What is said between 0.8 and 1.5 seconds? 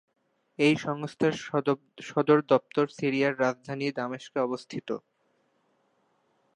সংস্থার